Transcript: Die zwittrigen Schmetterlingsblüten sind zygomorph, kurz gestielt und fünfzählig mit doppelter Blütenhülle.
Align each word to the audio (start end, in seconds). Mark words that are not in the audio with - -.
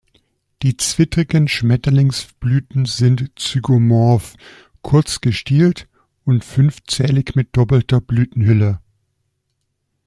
Die 0.63 0.77
zwittrigen 0.77 1.47
Schmetterlingsblüten 1.47 2.85
sind 2.85 3.31
zygomorph, 3.35 4.35
kurz 4.81 5.21
gestielt 5.21 5.87
und 6.25 6.43
fünfzählig 6.43 7.35
mit 7.35 7.55
doppelter 7.55 8.01
Blütenhülle. 8.01 8.79